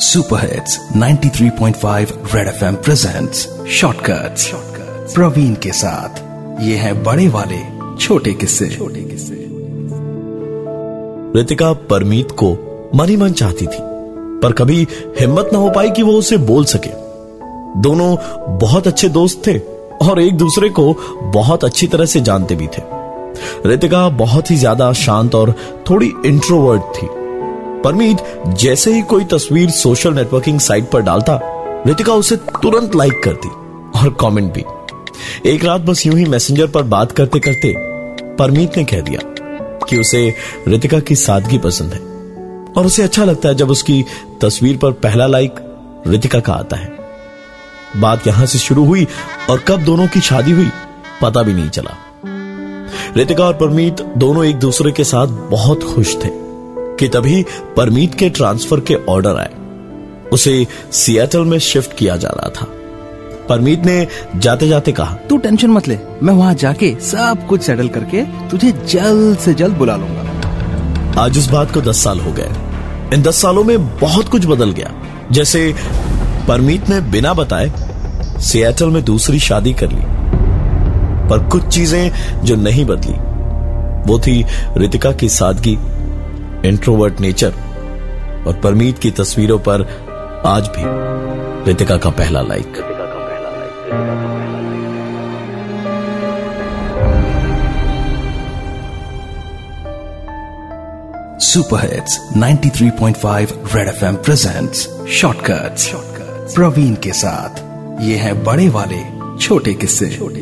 Super 0.00 0.40
hits 0.40 0.78
93.5 0.96 2.12
Red 2.34 2.48
FM 2.48 2.74
presents 2.74 3.48
shortcuts 3.70 4.50
Praveen 5.14 5.54
के 5.54 5.72
साथ, 5.72 6.20
ये 6.62 6.76
है 6.76 6.92
बड़े 7.02 7.28
वाले, 7.28 7.58
छोटे 7.96 8.32
किस्से। 8.32 8.68
छोटे 8.68 9.00
किस्से। 9.00 9.34
रितिका 11.36 11.72
परमीत 11.72 12.30
को 12.32 12.50
मन 12.94 13.16
मन 13.16 13.32
चाहती 13.32 13.66
थी, 13.66 13.82
पर 14.42 14.52
कभी 14.52 14.86
हिम्मत 15.20 15.50
ना 15.52 15.58
हो 15.58 15.70
पाई 15.70 15.90
कि 15.90 16.02
वो 16.02 16.12
उसे 16.12 16.36
बोल 16.36 16.64
सके। 16.64 16.90
दोनों 17.80 18.16
बहुत 18.58 18.86
अच्छे 18.86 19.08
दोस्त 19.08 19.42
थे, 19.46 19.58
और 20.08 20.20
एक 20.20 20.36
दूसरे 20.36 20.68
को 20.70 20.92
बहुत 21.34 21.64
अच्छी 21.64 21.86
तरह 21.86 22.04
से 22.04 22.20
जानते 22.20 22.54
भी 22.54 22.66
थे। 22.66 22.82
रितिका 23.68 24.08
बहुत 24.08 24.50
ही 24.50 24.56
ज़्यादा 24.56 24.92
शांत 24.92 25.34
और 25.34 25.54
थोड़ी 25.90 26.12
इंट्रोवर्ट 26.26 26.82
थी। 26.82 27.19
परमीत 27.84 28.18
जैसे 28.60 28.92
ही 28.94 29.02
कोई 29.02 29.24
तस्वीर 29.24 29.70
सोशल 29.70 30.14
नेटवर्किंग 30.14 30.58
साइट 30.60 30.90
पर 30.90 31.02
डालता, 31.02 31.38
रितिका 31.86 32.12
उसे 32.12 32.36
तुरंत 32.36 32.96
लाइक 32.96 33.22
करती 33.24 33.48
और 33.98 34.16
कमेंट 34.20 34.52
भी। 34.52 34.64
एक 35.46 35.64
रात 35.64 35.80
बस 35.80 36.06
यूँ 36.06 36.16
ही 36.16 36.24
मैसेंजर 36.24 36.66
पर 36.66 36.82
बात 36.82 37.12
करते 37.12 37.38
करते 37.38 37.74
परमीत 38.36 38.76
ने 38.76 38.84
कह 38.84 39.00
दिया 39.00 39.20
कि 39.86 39.98
उसे 39.98 40.28
रितिका 40.68 41.00
की 41.00 41.14
सादगी 41.14 41.58
पसंद 41.58 41.92
है 41.92 42.00
और 42.72 42.86
उसे 42.86 43.02
अच्छा 43.02 43.24
लगता 43.24 43.48
है 43.48 43.54
जब 43.54 43.70
उसकी 43.70 44.04
तस्वीर 44.42 44.76
पर 44.76 44.92
पहला 44.92 45.26
लाइक 45.26 45.54
रितिका 46.06 46.40
का 46.40 46.52
आता 46.52 46.76
है। 46.76 46.98
बात 47.96 48.26
यहाँ 48.26 48.46
से 48.46 48.58
शुरू 48.58 48.84
हुई 48.84 49.06
और 49.50 49.58
कब 49.58 49.84
दोनों 49.84 50.06
की 50.06 50.20
शादी 50.20 50.50
हुई, 50.50 50.68
पता 51.22 51.42
भी 51.42 51.54
नहीं 51.54 51.68
चला। 51.68 51.96
रितिका 53.16 53.44
और 53.44 53.54
परमीत 53.54 54.00
दोनों 54.16 54.44
एक 54.44 54.56
दूसरे 54.56 54.92
के 54.92 55.04
साथ 55.04 55.26
बहुत 55.50 55.82
खुश 55.84 56.16
थे। 56.24 56.28
कि 57.00 57.08
तभी 57.08 57.44
परमीत 57.76 58.14
के 58.14 58.28
ट्रांसफ़र 58.30 58.80
के 58.80 58.94
ऑर्डर 59.08 59.36
आए। 59.36 59.50
उसे 60.32 60.66
सियाटल 60.92 61.44
में 61.44 61.58
शिफ्ट 61.58 61.96
किया 61.96 62.16
जा 62.16 62.28
रहा 62.28 62.48
था। 62.50 62.66
परमीत 63.48 63.84
ने 63.86 64.06
जाते 64.36 64.68
जाते 64.68 64.92
कहा 64.92 65.14
तू 65.28 65.36
टेंशन 65.38 65.70
मत 65.70 65.88
ले 65.88 65.98
मैं 66.22 66.34
वहाँ 66.34 66.54
जाके 66.54 66.94
सब 67.00 67.46
कुछ 67.48 67.62
सेटल 67.62 67.88
करके 67.88 68.22
तुझे 68.48 68.72
जल्द 68.72 69.38
से 69.38 69.54
जल्द 69.54 69.76
बुला 69.76 69.96
लूँगा. 69.96 71.22
आज 71.22 71.38
इस 71.38 71.46
बात 71.46 71.72
को 71.74 71.80
दस 71.80 72.02
साल 72.04 72.20
हो 72.20 72.32
गए। 72.32 72.50
इन 73.14 73.22
दस 73.22 73.42
सालों 73.42 73.64
में 73.64 73.98
बहुत 73.98 74.28
कुछ 74.28 74.46
बदल 74.46 74.70
गया। 74.70 74.92
जैसे 75.32 75.74
परमीत 76.48 76.88
ने 76.88 77.00
बिना 77.00 77.34
बताए 77.34 77.72
सियाटल 78.40 78.86
में 78.86 79.04
दूसरी 79.04 79.38
शादी 79.38 79.72
कर 79.72 79.90
ली। 79.90 80.04
पर 81.28 81.48
कुछ 81.48 81.66
चीज़ें 81.66 82.12
जो 82.44 82.56
नहीं 82.56 82.84
बदली 82.84 83.14
वो 84.10 84.18
थी 84.18 84.44
रितिका 84.76 85.12
की 85.12 85.28
सादगी। 85.28 85.78
इंट्रोवर्ट 86.64 87.20
नेचर 87.20 87.54
और 88.46 88.60
परमीत 88.64 88.98
की 88.98 89.10
तस्वीरों 89.10 89.58
पर 89.58 89.82
आज 90.46 90.68
भी 90.68 90.82
रितिका 91.68 91.96
का 91.96 92.10
पहला 92.10 92.40
like 92.40 92.86
super 101.42 101.80
hits 101.80 102.28
93.5 102.36 103.52
Red 103.76 103.88
FM 103.88 104.14
presents 104.14 104.88
shortcuts 105.08 105.92
Praveen 106.54 106.94
के 106.94 107.12
साथ। 107.12 107.58
ये 108.02 108.16
है 108.16 108.44
बड़े 108.44 108.68
वाले, 108.68 109.02
छोटे 109.38 109.74
किस्से। 109.74 110.06
छोटे 110.10 110.40